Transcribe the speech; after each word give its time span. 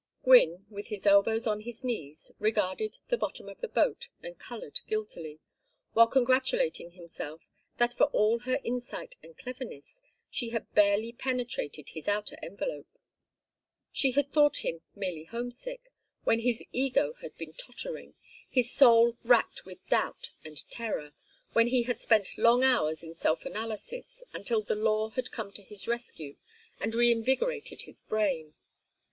Gwynne, 0.23 0.65
with 0.67 0.87
his 0.87 1.05
elbows 1.05 1.45
on 1.45 1.59
his 1.61 1.83
knees, 1.83 2.31
regarded 2.39 2.97
the 3.09 3.19
bottom 3.19 3.47
of 3.47 3.61
the 3.61 3.67
boat 3.67 4.07
and 4.23 4.35
colored 4.39 4.79
guiltily, 4.87 5.37
while 5.93 6.07
congratulating 6.07 6.93
himself 6.93 7.41
that 7.77 7.93
for 7.93 8.05
all 8.05 8.39
her 8.39 8.59
insight 8.63 9.15
and 9.21 9.37
cleverness 9.37 10.01
she 10.31 10.49
had 10.49 10.73
barely 10.73 11.11
penetrated 11.11 11.89
his 11.89 12.07
outer 12.07 12.35
envelope. 12.41 12.87
She 13.91 14.13
had 14.13 14.31
thought 14.31 14.65
him 14.65 14.81
merely 14.95 15.25
homesick, 15.25 15.91
when 16.23 16.39
his 16.39 16.63
ego 16.71 17.13
had 17.21 17.37
been 17.37 17.53
tottering, 17.53 18.15
his 18.49 18.71
soul 18.71 19.17
racked 19.23 19.65
with 19.65 19.87
doubt 19.87 20.31
and 20.43 20.67
terror; 20.71 21.13
when 21.53 21.67
he 21.67 21.83
had 21.83 21.99
spent 21.99 22.39
long 22.39 22.63
hours 22.63 23.03
in 23.03 23.13
self 23.13 23.45
analysis; 23.45 24.23
until 24.33 24.63
the 24.63 24.73
law 24.73 25.09
had 25.11 25.29
come 25.29 25.51
to 25.51 25.61
his 25.61 25.87
rescue 25.87 26.37
and 26.79 26.95
reinvigorated 26.95 27.83
his 27.83 28.01
brain. 28.01 28.55